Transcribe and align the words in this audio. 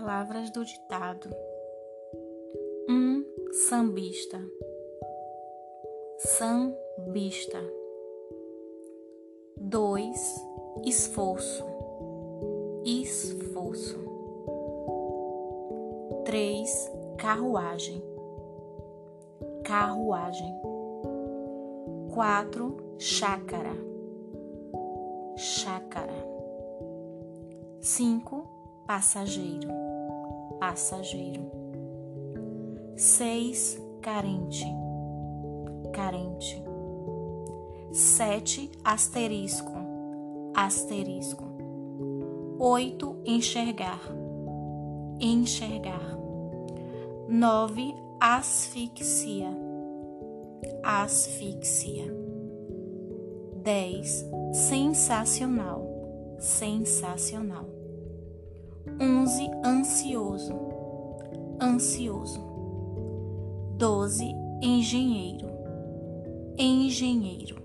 palavras 0.00 0.50
do 0.50 0.64
ditado. 0.64 1.28
Um 2.88 3.22
sambista. 3.68 4.40
Sambista. 6.18 7.58
Dois 9.58 10.42
esforço. 10.84 11.64
Esforço. 12.82 13.98
Três 16.24 16.90
carruagem. 17.18 18.02
Carruagem. 19.64 20.54
Quatro 22.14 22.96
chácara. 22.98 23.76
Chácara. 25.36 26.30
Cinco 27.82 28.48
passageiro. 28.86 29.79
Passageiro. 30.60 31.50
Seis 32.94 33.80
carente. 34.02 34.66
Carente. 35.90 36.62
Sete 37.90 38.70
asterisco. 38.84 39.72
Asterisco. 40.54 41.44
Oito 42.58 43.16
enxergar. 43.24 44.02
Enxergar. 45.18 46.18
Nove 47.26 47.94
asfixia. 48.20 49.48
Asfixia. 50.82 52.14
Dez 53.62 54.26
sensacional. 54.52 55.86
Sensacional. 56.38 57.79
Onze 59.02 59.48
ansioso. 59.64 60.54
Ansioso. 61.58 62.38
Doze 63.78 64.30
engenheiro. 64.62 65.48
Engenheiro. 66.58 67.56